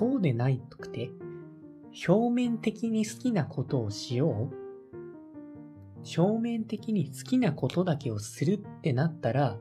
[0.00, 1.10] そうでないくて、
[2.08, 4.60] 表面的に好きなことをしよう
[6.18, 9.58] 表面的に好きなことだけをするってなったら、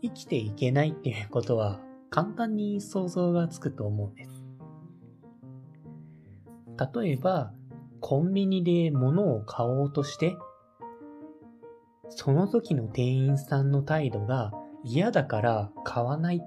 [0.00, 4.42] 生きていけないっていうことは簡単に想像がつくと思うんです。
[6.94, 7.52] 例えば、
[8.00, 10.38] コンビニで物を買おうとして、
[12.08, 14.52] その時の店員さんの態度が
[14.84, 16.40] 嫌だから買わない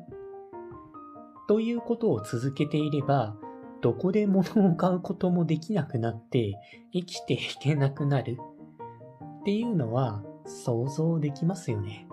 [1.50, 3.36] ということを続けていれば、
[3.82, 6.60] どこで物を買うこともできなくなって
[6.94, 8.38] 生きていけなくなる
[9.42, 12.08] っていうのは想像できますよね。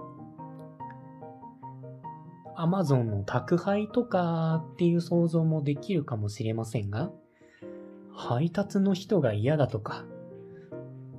[2.57, 7.11] アマゾンの宅配とかっていう想像もできるかもしれませんが、
[8.15, 10.07] 配達の人が嫌だとか、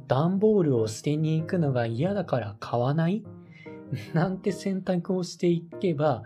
[0.08, 3.24] 段ボールを捨てに行くのが嫌だから買わない？
[4.16, 6.24] なんて選択をしていけば、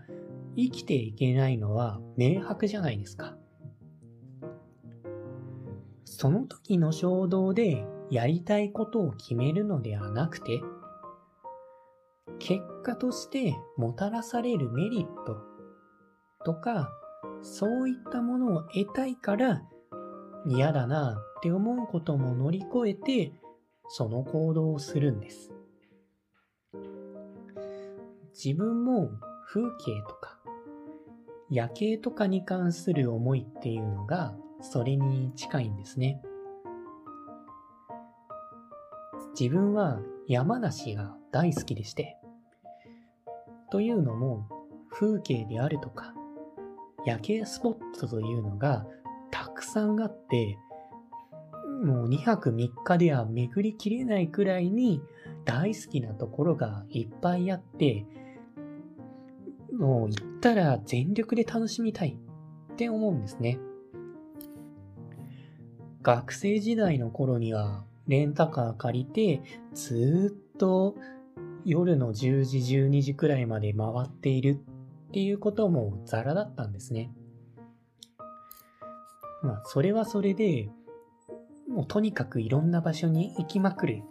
[0.56, 3.36] 生きていけないのは明白じゃないですか。
[6.06, 10.62] その時の衝動でやりたいことを決めるのではなくて、
[12.40, 15.38] 結果としてもたらされるメリット
[16.44, 16.90] とか、
[17.42, 19.64] そういったものを得たいから
[20.46, 23.34] 嫌だなって思うことも乗り越えて、
[23.88, 25.52] その行動をするんです。
[28.34, 29.10] 自分も
[29.48, 30.41] 風景とか
[31.52, 36.22] 夜景とかに関する思いっていうのがそれに近いんですね。
[39.38, 42.18] 自分は山梨が大好きでして、
[43.70, 44.48] というのも
[44.90, 46.14] 風景であるとか
[47.06, 48.86] 夜景スポットというのが
[49.30, 50.58] たくさんあって、
[51.84, 55.02] もう2泊3日では巡りきれないくらいに
[55.44, 58.06] 大好きなところがいっぱいあって、
[59.72, 62.18] もう行ったら全力で楽しみたい
[62.74, 63.60] って思うんですね。
[66.02, 69.42] 学生時代の頃にはレンタカー借りて
[69.74, 70.96] ずっと
[71.64, 74.60] 夜の10時12時くらいまで回っている
[75.10, 77.12] っていうこともザラだったんですね。
[79.44, 80.70] まあそれはそれで
[81.68, 84.04] もうとにかくいろんな場所に行きまくる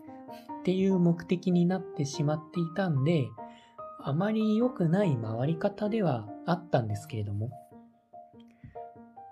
[0.61, 3.29] っていう目的になってしまっていたんで、
[4.03, 7.51] あまり良くない回り方ではあったんですけれども、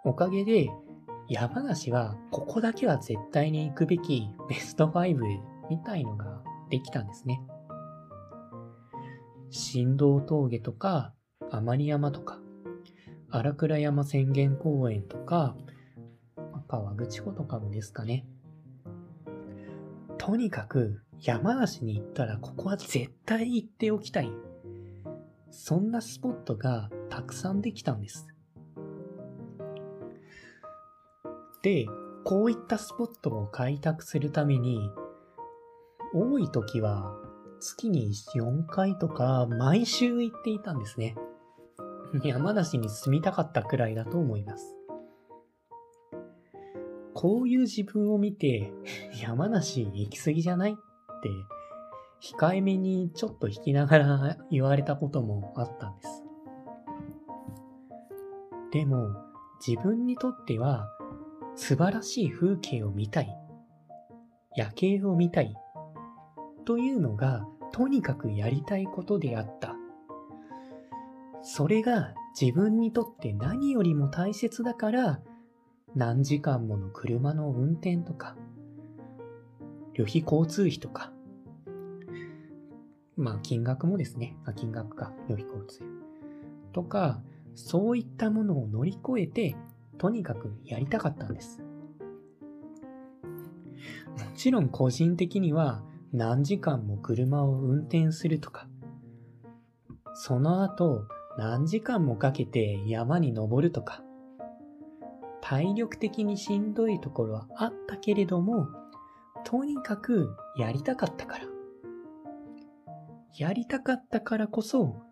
[0.04, 0.68] おかげで
[1.28, 5.16] 山梨はここだけは絶対に行くべきベスト5
[5.68, 7.40] みたいのができたんですね。
[9.50, 11.12] 新道峠とか、
[11.50, 12.38] 甘利山とか、
[13.30, 15.56] 荒倉山浅間公園とか、
[16.68, 18.26] 川口湖とかもですかね。
[20.18, 24.30] とにかく山梨に行ったらここは絶対行っておきたい。
[25.50, 28.26] そんなスポットがたくさんできたんです。
[31.62, 31.86] で、
[32.24, 34.90] こういったスポットを開拓するために、
[36.14, 37.14] 多い時は
[37.60, 41.16] 月に4回とか毎週行っていたんですね。
[42.24, 44.76] 山梨に住みたかったくらいだと思います。
[47.14, 48.72] こういう自分を見て、
[49.20, 51.28] 山梨行き過ぎじゃないって
[52.20, 56.24] 控えめにちょっと引きながら言われたこともあったんです。
[58.72, 59.10] でも
[59.66, 60.88] 自分にとっては
[61.56, 63.36] 素晴らしい風景を見たい、
[64.56, 65.54] 夜景を見たい
[66.64, 69.74] というのがとにかくやりたいことであった。
[71.42, 75.20] それが自分にとって何よりも大切だから
[75.94, 78.36] 何時間もの車の運転とか
[79.94, 81.12] 旅費交通費とか
[83.18, 85.82] まあ金額もですね、あ金額か、予備交通
[86.72, 87.20] とか、
[87.56, 89.56] そういったものを乗り越えて、
[89.98, 91.60] とにかくやりたかったんです。
[91.60, 91.66] も
[94.36, 98.68] ちろん個人的には何時間も車を運転するとか、
[100.14, 101.02] その後
[101.36, 104.04] 何時間もかけて山に登るとか、
[105.40, 108.68] 体力的にしんどいところはあったけれども、
[109.44, 111.57] とにかくやりたかったから。
[113.36, 115.02] やりたかったからこそ、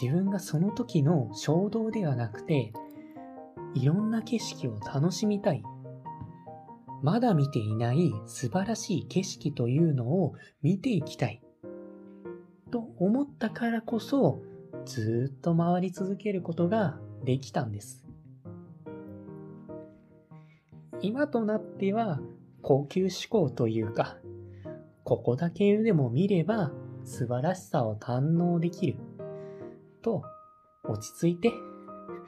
[0.00, 2.72] 自分がその時の衝動ではなくて、
[3.74, 5.62] いろんな景色を楽しみたい。
[7.02, 11.42] まだ見ていない素晴らしい景色というのを見ていきたい。
[12.70, 14.42] と思ったからこそ、
[14.84, 18.04] ずっと回り続けることができたんです。
[21.00, 22.20] 今となっては
[22.62, 24.16] 高級志向というか、
[25.04, 26.72] ここだけでも見れば
[27.08, 28.98] 素晴らしさを堪能できる
[30.02, 30.22] と
[30.84, 31.52] 落ち着いて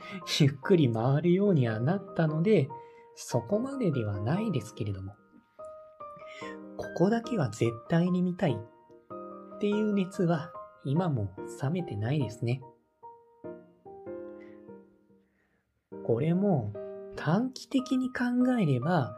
[0.41, 2.69] ゆっくり回るようにはなったので、
[3.15, 5.15] そこまでではないですけれども、
[6.77, 10.53] ここだけは絶対に見たいっていう熱は
[10.85, 12.63] 今も冷めてないですね。
[16.05, 16.73] これも
[17.17, 19.15] 短期的に考えれば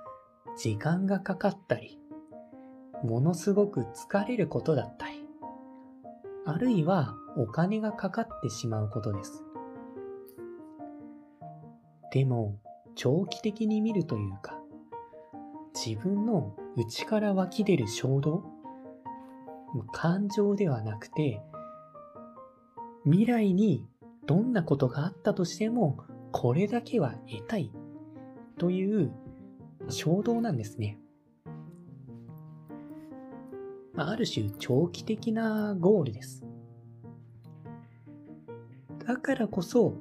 [0.58, 1.98] 時間がかかったり、
[3.04, 5.11] ものすごく疲れることだったり、
[6.44, 9.44] あるいはお金がかかってしまうことです。
[12.12, 12.58] でも、
[12.94, 14.58] 長期的に見るというか、
[15.74, 18.44] 自分の内から湧き出る衝動、
[19.92, 21.40] 感情ではなくて、
[23.04, 23.86] 未来に
[24.26, 27.72] どんなことがあったとしても、これだけは得たい
[28.58, 29.12] という
[29.88, 30.98] 衝動なんですね。
[33.96, 36.44] ある種長期的なゴールです。
[39.06, 40.00] だからこそ、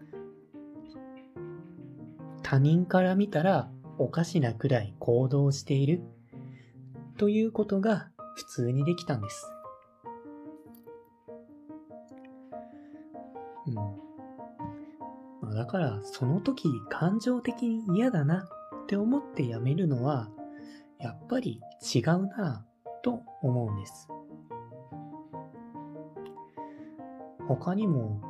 [2.43, 6.01] 他人から見たらおかしなくらい行動している
[7.17, 9.51] ということが普通にできたんです。
[13.67, 18.49] うんまあ、だからその時感情的に嫌だな
[18.83, 20.29] って思ってやめるのは
[20.99, 21.61] やっぱり
[21.95, 22.65] 違うな
[23.03, 24.07] と思うんです。
[27.47, 28.21] 他にも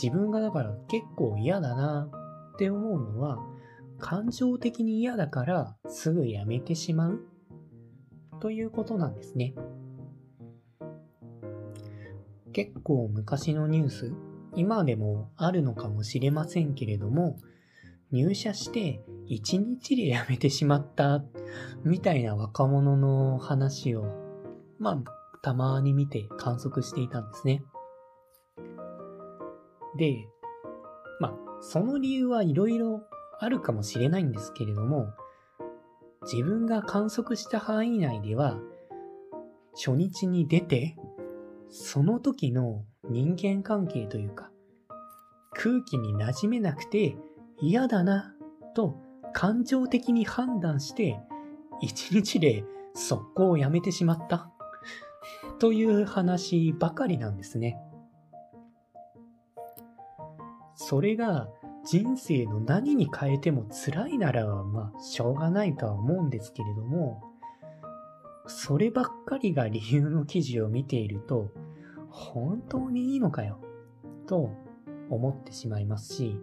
[0.00, 2.10] 自分がだから結構嫌だな
[2.54, 3.38] って思うのは
[3.98, 7.20] 感情的に嫌だからすぐやめてしまう
[8.40, 9.54] ということなんですね。
[12.52, 14.12] 結構昔のニュース、
[14.54, 17.38] 今でもあるのかもしれませんけれども、
[18.10, 21.22] 入社して1日で辞めてしまった
[21.84, 24.04] みたいな若者の話を、
[24.78, 24.98] まあ、
[25.42, 27.62] たまに見て観測していたんですね。
[29.98, 30.28] で、
[31.20, 33.02] まあ、その理由はいろいろ
[33.38, 35.08] あるかもしれないんですけれども、
[36.22, 38.58] 自分が観測した範囲内では、
[39.74, 40.96] 初日に出て、
[41.68, 44.50] その時の人間関係というか、
[45.52, 47.16] 空気に馴染めなくて
[47.58, 48.34] 嫌だな
[48.74, 48.96] と
[49.32, 51.18] 感情的に判断して
[51.80, 52.64] 一日で
[52.94, 54.50] 速攻をやめてしまった
[55.58, 57.78] という話ばかりなんですね。
[60.74, 61.48] それが
[61.84, 67.22] 人生の何に変えても辛いならまあしょうがないとは思うんですけれども
[68.46, 71.50] そればっかりが理由の記事を見ていると
[72.10, 73.58] 本当にいいのかよ
[74.26, 74.50] と
[75.10, 76.38] 思ってしまいますし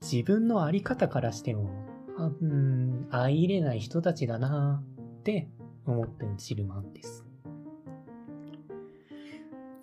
[0.00, 1.70] 自分のあり方からしても、
[2.16, 4.82] あうん、相入れない人たちだな
[5.20, 5.48] って
[5.86, 7.24] 思ってるチルマンです。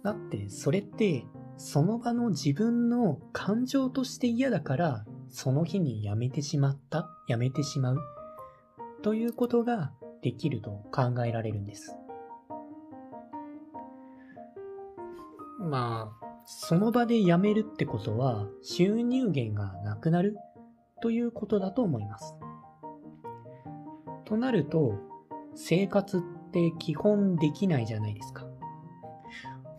[0.04, 1.26] だって、それって、
[1.58, 8.00] その場の自分の感情として嫌だから、その日にやめてしまった、やめてしまう、
[9.02, 9.92] ということが
[10.22, 11.96] できると考えられるんです。
[15.60, 20.38] まあ、その場で辞めるってことは収入源がなくなる
[21.01, 22.36] ということだと思います。
[24.25, 25.00] となると、
[25.56, 26.21] 生活っ
[26.51, 28.47] て基本できないじゃないですか。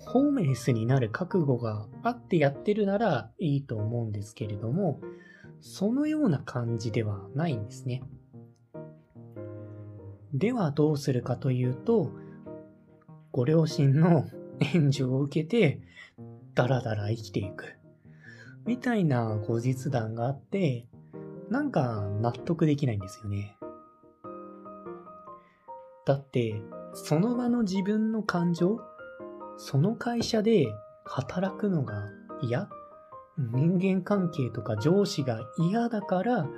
[0.06, 5.00] ホームレスになる覚悟があってやってるならいいと思うんですけれども、
[5.61, 8.02] そのような感じではないんですね。
[10.32, 12.12] ではどうするかというと、
[13.32, 14.26] ご両親の
[14.61, 15.80] 援助を受けて
[16.56, 17.76] ダラダラ生きていく。
[18.64, 20.88] みたいな後日談があって、
[21.50, 23.58] なんか納得できないんですよね。
[26.06, 26.62] だって、
[26.94, 28.80] その場の自分の感情、
[29.58, 30.66] その会社で
[31.04, 32.08] 働くのが
[32.40, 32.70] 嫌
[33.36, 36.48] 人間関係とか上司が嫌だから、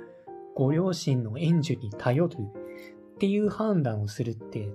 [0.55, 4.71] ご両親の援助に頼るっていう判断をするって、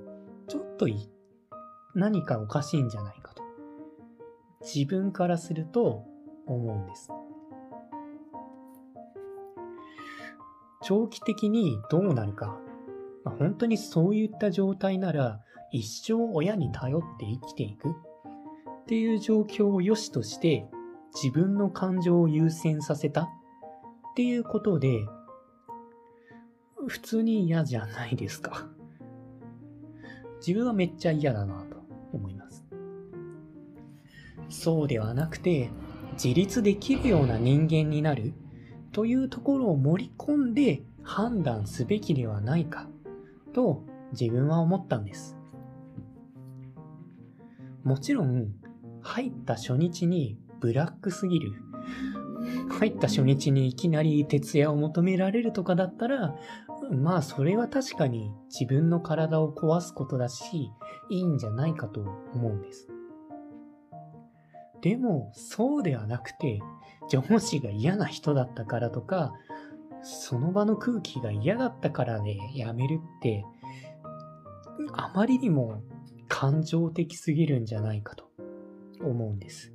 [0.48, 0.86] ちょっと
[1.94, 3.23] 何かおかしいんじゃない。
[4.64, 6.04] 自分からすると
[6.46, 7.10] 思うんです。
[10.82, 12.58] 長期的にどうなるか、
[13.24, 15.40] まあ、本当にそういった状態なら
[15.72, 17.92] 一生親に頼って生きていくっ
[18.86, 20.66] ていう状況を良しとして
[21.14, 23.28] 自分の感情を優先させたっ
[24.14, 25.06] ていうことで
[26.86, 28.68] 普通に嫌じゃないですか。
[30.46, 31.73] 自分はめっちゃ嫌だなと。
[34.48, 35.70] そうではなくて、
[36.14, 38.34] 自立できるような人間になる
[38.92, 42.88] というところを盛り込んで判断すべきではないか
[43.52, 45.36] と自分は思ったんです。
[47.82, 48.54] もちろん、
[49.02, 51.52] 入った初日にブラックすぎる。
[52.70, 56.36] 入った初日にいきなり徹夜を求められるとかだったら、
[56.90, 60.70] まあそれは確かに自分の体を壊すことだし、
[61.10, 62.00] いいんじゃないかと
[62.34, 62.88] 思うんです。
[64.84, 66.60] でも、そうではなくて、
[67.08, 69.32] 上司が嫌な人だったからとか、
[70.02, 73.46] その場の空気が嫌だったからで、ね、辞めるって、
[74.92, 75.82] あまりにも
[76.28, 78.28] 感情的すぎるんじゃないかと
[79.00, 79.73] 思うんです。